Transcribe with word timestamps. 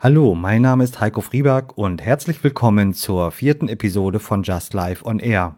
Hallo, 0.00 0.36
mein 0.36 0.62
Name 0.62 0.84
ist 0.84 1.00
Heiko 1.00 1.20
Frieberg 1.20 1.76
und 1.76 2.00
herzlich 2.00 2.44
willkommen 2.44 2.94
zur 2.94 3.32
vierten 3.32 3.68
Episode 3.68 4.20
von 4.20 4.44
Just 4.44 4.72
Life 4.72 5.04
on 5.04 5.18
Air. 5.18 5.56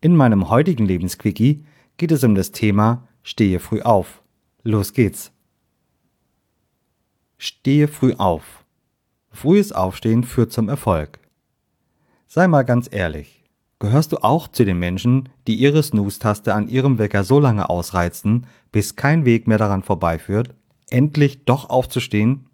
In 0.00 0.14
meinem 0.14 0.48
heutigen 0.48 0.86
Lebensquickie 0.86 1.64
geht 1.96 2.12
es 2.12 2.22
um 2.22 2.36
das 2.36 2.52
Thema 2.52 3.08
Stehe 3.24 3.58
früh 3.58 3.82
auf. 3.82 4.22
Los 4.62 4.92
geht's. 4.92 5.32
Stehe 7.36 7.88
früh 7.88 8.14
auf. 8.14 8.64
Frühes 9.32 9.72
Aufstehen 9.72 10.22
führt 10.22 10.52
zum 10.52 10.68
Erfolg. 10.68 11.18
Sei 12.28 12.46
mal 12.46 12.62
ganz 12.62 12.88
ehrlich, 12.92 13.42
gehörst 13.80 14.12
du 14.12 14.18
auch 14.18 14.46
zu 14.46 14.64
den 14.64 14.78
Menschen, 14.78 15.30
die 15.48 15.56
ihre 15.56 15.82
Snooze-Taste 15.82 16.54
an 16.54 16.68
ihrem 16.68 16.98
Wecker 16.98 17.24
so 17.24 17.40
lange 17.40 17.68
ausreizen, 17.68 18.46
bis 18.70 18.94
kein 18.94 19.24
Weg 19.24 19.48
mehr 19.48 19.58
daran 19.58 19.82
vorbeiführt, 19.82 20.54
endlich 20.90 21.44
doch 21.44 21.70
aufzustehen? 21.70 22.46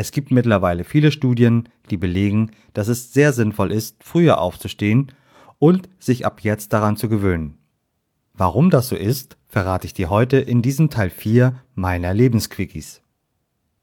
Es 0.00 0.12
gibt 0.12 0.30
mittlerweile 0.30 0.84
viele 0.84 1.10
Studien, 1.10 1.68
die 1.90 1.96
belegen, 1.96 2.52
dass 2.72 2.86
es 2.86 3.12
sehr 3.12 3.32
sinnvoll 3.32 3.72
ist, 3.72 4.04
früher 4.04 4.40
aufzustehen 4.40 5.10
und 5.58 5.88
sich 5.98 6.24
ab 6.24 6.40
jetzt 6.44 6.72
daran 6.72 6.96
zu 6.96 7.08
gewöhnen. 7.08 7.58
Warum 8.32 8.70
das 8.70 8.86
so 8.90 8.94
ist, 8.94 9.36
verrate 9.48 9.88
ich 9.88 9.94
dir 9.94 10.08
heute 10.08 10.36
in 10.36 10.62
diesem 10.62 10.88
Teil 10.88 11.10
4 11.10 11.60
meiner 11.74 12.14
Lebensquickies. 12.14 13.02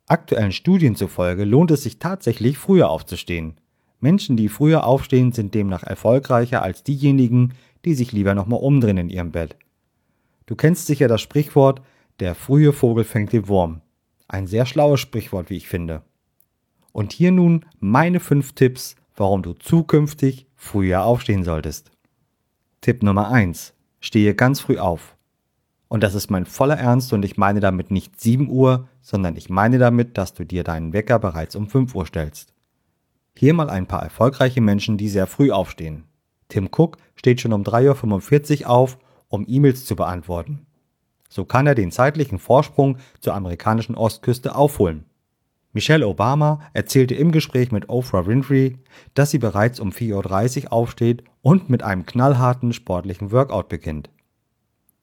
Aktuellen 0.06 0.54
Studien 0.54 0.96
zufolge 0.96 1.44
lohnt 1.44 1.72
es 1.72 1.84
sich 1.84 2.00
tatsächlich, 2.00 2.58
früher 2.58 2.90
aufzustehen. 2.90 3.60
Menschen, 4.00 4.38
die 4.38 4.48
früher 4.48 4.86
aufstehen, 4.86 5.34
sind 5.34 5.54
demnach 5.54 5.84
erfolgreicher 5.84 6.62
als 6.62 6.84
diejenigen, 6.84 7.56
die 7.84 7.94
sich 7.94 8.14
lieber 8.14 8.36
nochmal 8.36 8.62
umdrehen 8.62 8.98
in 8.98 9.10
ihrem 9.10 9.34
Bett. 9.34 9.58
Du 10.46 10.56
kennst 10.56 10.88
sicher 10.88 11.10
das 11.10 11.20
Sprichwort, 11.22 11.82
der 12.22 12.36
frühe 12.36 12.72
Vogel 12.72 13.04
fängt 13.04 13.34
den 13.34 13.50
Wurm. 13.50 13.82
Ein 14.28 14.48
sehr 14.48 14.66
schlaues 14.66 15.00
Sprichwort, 15.00 15.50
wie 15.50 15.58
ich 15.58 15.68
finde. 15.68 16.02
Und 16.92 17.14
hier 17.14 17.32
nun 17.32 17.66
meine 17.80 18.20
fünf 18.20 18.54
Tipps, 18.54 18.96
warum 19.16 19.44
du 19.44 19.54
zukünftig 19.54 20.48
früher 20.56 21.04
aufstehen 21.04 21.44
solltest. 21.44 21.92
Tipp 22.82 23.04
Nummer 23.04 23.30
eins: 23.30 23.74
Stehe 24.00 24.36
ganz 24.36 24.60
früh 24.60 24.78
auf. 24.78 25.16
Und 25.88 26.04
das 26.04 26.16
ist 26.16 26.32
mein 26.32 26.46
voller 26.46 26.78
Ernst 26.78 27.14
und 27.14 27.24
ich 27.24 27.38
meine 27.38 27.60
damit 27.60 27.92
nicht 27.92 28.20
7 28.20 28.50
Uhr, 28.50 28.88
sondern 29.02 29.36
ich 29.36 29.50
meine 29.50 29.78
damit, 29.78 30.18
dass 30.18 30.34
du 30.34 30.44
dir 30.44 30.64
deinen 30.64 30.94
Wecker 30.94 31.20
bereits 31.20 31.56
um 31.56 31.70
5 31.70 31.94
Uhr 31.94 32.06
stellst. 32.06 32.54
Hier 33.38 33.54
mal 33.54 33.70
ein 33.70 33.86
paar 33.86 34.02
erfolgreiche 34.02 34.62
Menschen, 34.62 34.98
die 34.98 35.10
sehr 35.10 35.28
früh 35.28 35.52
aufstehen. 35.52 36.06
Tim 36.50 36.70
Cook 36.76 36.98
steht 37.16 37.42
schon 37.42 37.54
um 37.54 37.64
3.45 37.64 38.62
Uhr 38.62 38.70
auf, 38.70 38.98
um 39.28 39.46
E-Mails 39.48 39.86
zu 39.86 39.96
beantworten. 39.96 40.65
So 41.36 41.44
kann 41.44 41.68
er 41.68 41.76
den 41.76 41.92
zeitlichen 41.92 42.40
Vorsprung 42.40 42.98
zur 43.20 43.34
amerikanischen 43.34 43.96
Ostküste 43.96 44.56
aufholen. 44.56 45.04
Michelle 45.74 46.08
Obama 46.08 46.62
erzählte 46.72 47.14
im 47.14 47.34
Gespräch 47.34 47.74
mit 47.74 47.90
Oprah 47.90 48.26
Winfrey, 48.26 48.78
dass 49.16 49.32
sie 49.32 49.38
bereits 49.38 49.82
um 49.82 49.90
4.30 49.90 50.64
Uhr 50.64 50.72
aufsteht 50.72 51.26
und 51.42 51.70
mit 51.70 51.84
einem 51.84 52.06
knallharten 52.06 52.72
sportlichen 52.72 53.34
Workout 53.34 53.68
beginnt. 53.68 54.10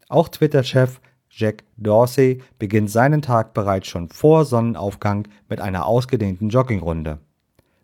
Auch 0.09 0.31
Twitter-Chef 0.31 1.03
Jack 1.29 1.65
Dorsey 1.77 2.41
beginnt 2.59 2.91
seinen 2.91 3.21
Tag 3.21 3.53
bereits 3.53 3.89
schon 3.89 4.09
vor 4.09 4.47
Sonnenaufgang 4.47 5.29
mit 5.51 5.61
einer 5.61 5.85
ausgedehnten 5.85 6.49
Joggingrunde. 6.49 7.19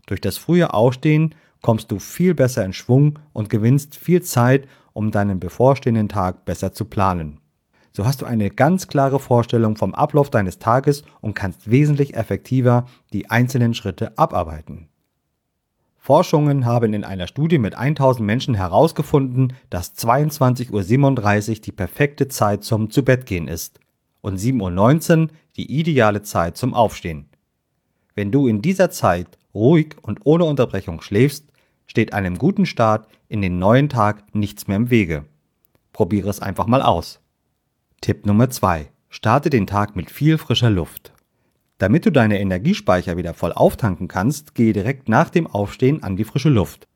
Durch 0.06 0.22
das 0.22 0.38
frühe 0.38 0.72
Aufstehen 0.72 1.34
kommst 1.60 1.92
du 1.92 1.98
viel 1.98 2.34
besser 2.34 2.64
in 2.64 2.72
Schwung 2.72 3.19
und 3.34 3.50
gewinnst 3.50 3.94
viel 3.94 4.22
Zeit, 4.22 4.66
um 4.94 5.10
deinen 5.10 5.38
bevorstehenden 5.38 6.08
Tag 6.08 6.46
besser 6.46 6.72
zu 6.72 6.86
planen. 6.86 7.38
So 7.98 8.06
hast 8.06 8.22
du 8.22 8.27
eine 8.27 8.48
ganz 8.48 8.86
klare 8.86 9.18
Vorstellung 9.18 9.74
vom 9.74 9.92
Ablauf 9.92 10.30
deines 10.30 10.60
Tages 10.60 11.02
und 11.20 11.34
kannst 11.34 11.68
wesentlich 11.68 12.14
effektiver 12.14 12.86
die 13.12 13.28
einzelnen 13.28 13.74
Schritte 13.74 14.16
abarbeiten. 14.16 14.86
Forschungen 15.96 16.64
haben 16.64 16.94
in 16.94 17.02
einer 17.02 17.26
Studie 17.26 17.58
mit 17.58 17.74
1000 17.74 18.24
Menschen 18.24 18.54
herausgefunden, 18.54 19.53
dass 19.69 19.97
22.37 19.97 21.50
Uhr 21.50 21.54
die 21.56 21.72
perfekte 21.72 22.28
Zeit 22.28 22.62
zum 22.62 22.88
Zubettgehen 22.91 23.48
ist 23.48 23.81
und 24.20 24.38
7.19 24.38 25.22
Uhr 25.22 25.28
die 25.56 25.80
ideale 25.80 26.22
Zeit 26.22 26.56
zum 26.56 26.75
Aufstehen. 26.75 27.28
Wenn 28.15 28.30
du 28.30 28.47
in 28.47 28.62
dieser 28.62 28.91
Zeit 28.91 29.38
ruhig 29.53 29.97
und 30.03 30.20
ohne 30.22 30.44
Unterbrechung 30.44 31.00
schläfst, 31.00 31.47
steht 31.88 32.12
einem 32.12 32.38
guten 32.38 32.65
Start 32.65 33.09
in 33.28 33.42
den 33.42 33.59
neuen 33.59 33.88
Tag 33.88 34.36
nichts 34.36 34.69
mehr 34.69 34.76
im 34.76 34.91
Wege. 34.91 35.25
Probiere 35.92 36.30
es 36.30 36.38
einfach 36.38 36.69
mal 36.69 36.82
aus. 36.82 37.20
Tipp 38.00 38.26
Nummer 38.26 38.48
2. 38.48 38.91
Starte 39.09 39.50
den 39.50 39.66
Tag 39.66 39.97
mit 39.97 40.10
viel 40.10 40.38
frischer 40.38 40.70
Luft. 40.70 41.12
Damit 41.78 42.06
du 42.06 42.12
deine 42.12 42.41
Energiespeicher 42.41 43.16
wieder 43.16 43.34
voll 43.34 43.53
auftanken 43.53 44.06
kannst, 44.06 44.54
gehe 44.54 44.72
direkt 44.72 45.09
nach 45.09 45.31
dem 45.31 45.47
Aufstehen 45.48 46.03
an 46.03 46.16
die 46.16 46.25
frische 46.25 46.48
Luft. 46.48 46.86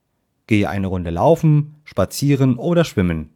Gehe 0.47 0.71
eine 0.71 0.87
Runde 0.87 1.11
laufen, 1.11 1.75
spazieren 1.85 2.57
oder 2.57 2.85
schwimmen. 2.85 3.31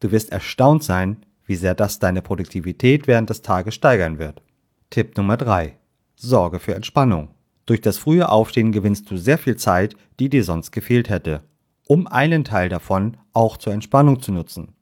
Du 0.00 0.10
wirst 0.10 0.32
erstaunt 0.32 0.82
sein, 0.82 1.24
wie 1.46 1.54
sehr 1.54 1.74
das 1.74 2.00
deine 2.00 2.20
Produktivität 2.20 3.06
während 3.06 3.30
des 3.30 3.42
Tages 3.42 3.74
steigern 3.74 4.18
wird. 4.18 4.42
Tipp 4.90 5.16
Nummer 5.16 5.36
3. 5.36 5.78
Sorge 6.16 6.58
für 6.58 6.74
Entspannung. 6.74 7.28
Durch 7.64 7.80
das 7.80 7.96
frühe 7.96 8.28
Aufstehen 8.28 8.72
gewinnst 8.72 9.10
du 9.10 9.16
sehr 9.16 9.38
viel 9.38 9.56
Zeit, 9.56 9.94
die 10.18 10.28
dir 10.28 10.42
sonst 10.42 10.72
gefehlt 10.72 11.08
hätte, 11.08 11.44
um 11.86 12.08
einen 12.08 12.44
Teil 12.44 12.68
davon 12.68 13.16
auch 13.32 13.56
zur 13.56 13.72
Entspannung 13.72 14.20
zu 14.20 14.32
nutzen. 14.32 14.74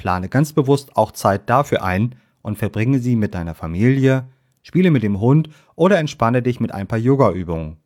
Plane 0.00 0.30
ganz 0.30 0.54
bewusst 0.54 0.96
auch 0.96 1.12
Zeit 1.12 1.50
dafür 1.50 1.84
ein 1.84 2.14
und 2.40 2.56
verbringe 2.56 3.00
sie 3.00 3.16
mit 3.16 3.34
deiner 3.34 3.54
Familie, 3.54 4.24
spiele 4.62 4.90
mit 4.90 5.02
dem 5.02 5.20
Hund 5.20 5.50
oder 5.76 5.98
entspanne 5.98 6.40
dich 6.40 6.58
mit 6.58 6.72
ein 6.72 6.86
paar 6.86 6.98
Yoga-Übungen. 6.98 7.76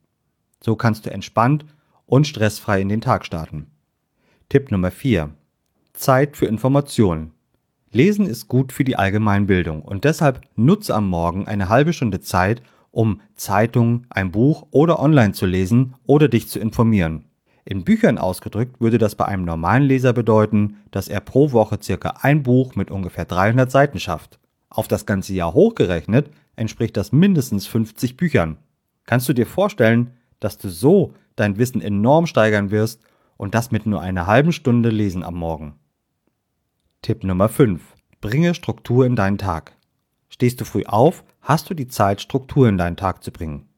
So 0.62 0.76
kannst 0.76 1.06
du 1.06 1.10
entspannt 1.10 1.66
und 2.06 2.28
stressfrei 2.28 2.80
in 2.80 2.88
den 2.88 3.00
Tag 3.00 3.26
starten. 3.26 3.66
Tipp 4.48 4.70
Nummer 4.70 4.92
4. 4.92 5.30
Zeit 5.92 6.36
für 6.36 6.46
Informationen. 6.46 7.32
Lesen 7.90 8.26
ist 8.26 8.46
gut 8.46 8.72
für 8.72 8.84
die 8.84 8.94
Allgemeinbildung 8.94 9.82
und 9.82 10.04
deshalb 10.04 10.40
nutze 10.54 10.94
am 10.94 11.08
Morgen 11.08 11.48
eine 11.48 11.68
halbe 11.68 11.92
Stunde 11.92 12.20
Zeit, 12.20 12.62
um 12.92 13.22
Zeitungen, 13.34 14.06
ein 14.10 14.30
Buch 14.30 14.68
oder 14.70 15.00
online 15.00 15.32
zu 15.32 15.46
lesen 15.46 15.96
oder 16.06 16.28
dich 16.28 16.48
zu 16.48 16.60
informieren. 16.60 17.24
In 17.64 17.84
Büchern 17.84 18.18
ausgedrückt 18.18 18.80
würde 18.80 18.98
das 18.98 19.14
bei 19.14 19.24
einem 19.24 19.44
normalen 19.44 19.84
Leser 19.84 20.12
bedeuten, 20.12 20.76
dass 20.90 21.08
er 21.08 21.20
pro 21.20 21.52
Woche 21.52 21.78
circa 21.82 22.14
ein 22.20 22.42
Buch 22.42 22.74
mit 22.74 22.90
ungefähr 22.90 23.24
300 23.24 23.70
Seiten 23.70 23.98
schafft. 23.98 24.38
Auf 24.68 24.86
das 24.86 25.06
ganze 25.06 25.32
Jahr 25.32 25.54
hochgerechnet 25.54 26.30
entspricht 26.56 26.96
das 26.96 27.12
mindestens 27.12 27.66
50 27.66 28.16
Büchern. 28.16 28.58
Kannst 29.06 29.28
du 29.28 29.32
dir 29.32 29.46
vorstellen, 29.46 30.10
dass 30.40 30.58
du 30.58 30.68
so 30.68 31.14
dein 31.36 31.56
Wissen 31.58 31.80
enorm 31.80 32.26
steigern 32.26 32.70
wirst 32.70 33.00
und 33.36 33.54
das 33.54 33.70
mit 33.70 33.86
nur 33.86 34.00
einer 34.00 34.26
halben 34.26 34.52
Stunde 34.52 34.90
Lesen 34.90 35.22
am 35.22 35.34
Morgen? 35.34 35.74
Tipp 37.00 37.24
Nummer 37.24 37.48
5. 37.48 37.82
Bringe 38.20 38.54
Struktur 38.54 39.06
in 39.06 39.16
deinen 39.16 39.38
Tag. 39.38 39.72
Stehst 40.28 40.60
du 40.60 40.64
früh 40.64 40.84
auf, 40.84 41.24
hast 41.40 41.70
du 41.70 41.74
die 41.74 41.88
Zeit, 41.88 42.20
Struktur 42.20 42.68
in 42.68 42.78
deinen 42.78 42.96
Tag 42.96 43.22
zu 43.22 43.30
bringen. 43.30 43.68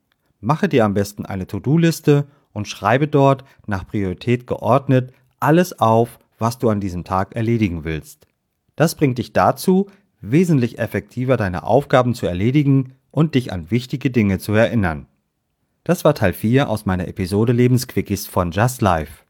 Mache 0.40 0.68
dir 0.68 0.84
am 0.84 0.94
besten 0.94 1.26
eine 1.26 1.46
To-Do-Liste 1.46 2.26
und 2.56 2.66
schreibe 2.66 3.06
dort 3.06 3.44
nach 3.66 3.86
Priorität 3.86 4.46
geordnet 4.46 5.12
alles 5.38 5.78
auf, 5.78 6.18
was 6.38 6.58
du 6.58 6.70
an 6.70 6.80
diesem 6.80 7.04
Tag 7.04 7.36
erledigen 7.36 7.84
willst. 7.84 8.26
Das 8.76 8.94
bringt 8.94 9.18
dich 9.18 9.34
dazu, 9.34 9.90
wesentlich 10.22 10.78
effektiver 10.78 11.36
deine 11.36 11.64
Aufgaben 11.64 12.14
zu 12.14 12.26
erledigen 12.26 12.94
und 13.10 13.34
dich 13.34 13.52
an 13.52 13.70
wichtige 13.70 14.10
Dinge 14.10 14.38
zu 14.38 14.54
erinnern. 14.54 15.06
Das 15.84 16.04
war 16.04 16.14
Teil 16.14 16.32
4 16.32 16.70
aus 16.70 16.86
meiner 16.86 17.06
Episode 17.06 17.52
Lebensquickies 17.52 18.26
von 18.26 18.50
Just 18.50 18.80
Life. 18.80 19.24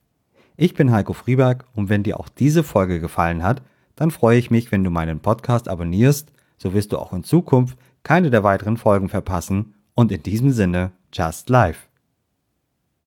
Ich 0.56 0.74
bin 0.74 0.92
Heiko 0.92 1.12
Frieberg 1.12 1.64
und 1.74 1.88
wenn 1.88 2.04
dir 2.04 2.20
auch 2.20 2.28
diese 2.28 2.62
Folge 2.62 3.00
gefallen 3.00 3.42
hat, 3.42 3.60
dann 3.96 4.12
freue 4.12 4.38
ich 4.38 4.52
mich, 4.52 4.70
wenn 4.70 4.84
du 4.84 4.90
meinen 4.90 5.18
Podcast 5.18 5.68
abonnierst, 5.68 6.32
so 6.58 6.74
wirst 6.74 6.92
du 6.92 6.98
auch 6.98 7.12
in 7.12 7.24
Zukunft 7.24 7.76
keine 8.04 8.30
der 8.30 8.44
weiteren 8.44 8.76
Folgen 8.76 9.08
verpassen 9.08 9.74
und 9.94 10.12
in 10.12 10.22
diesem 10.22 10.52
Sinne 10.52 10.92
Just 11.12 11.50
Life. 11.50 11.85